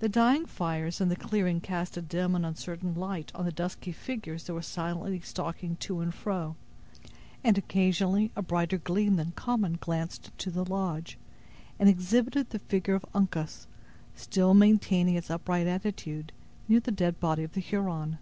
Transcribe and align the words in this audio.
The 0.00 0.08
dying 0.08 0.46
fires 0.46 1.00
in 1.00 1.10
the 1.10 1.14
clearing 1.14 1.60
cast 1.60 1.96
a 1.96 2.02
dim 2.02 2.34
and 2.34 2.44
uncertain 2.44 2.94
light 2.96 3.30
on 3.36 3.44
the 3.44 3.52
dusky 3.52 3.92
figures 3.92 4.42
that 4.42 4.52
were 4.52 4.62
silently 4.62 5.20
stalking 5.20 5.76
to 5.76 6.00
and 6.00 6.12
fro; 6.12 6.56
and 7.44 7.56
occasionally 7.56 8.32
a 8.34 8.42
brighter 8.42 8.78
gleam 8.78 9.14
than 9.14 9.30
common 9.30 9.78
glanced 9.80 10.26
into 10.30 10.50
the 10.50 10.64
lodge, 10.64 11.18
and 11.78 11.88
exhibited 11.88 12.50
the 12.50 12.58
figure 12.58 12.96
of 12.96 13.06
Uncas 13.14 13.68
still 14.16 14.54
maintaining 14.54 15.14
its 15.14 15.30
upright 15.30 15.68
attitude 15.68 16.32
near 16.66 16.80
the 16.80 16.90
dead 16.90 17.20
body 17.20 17.44
of 17.44 17.52
the 17.52 17.60
Huron. 17.60 18.18